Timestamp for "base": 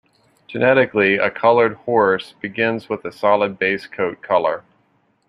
3.59-3.85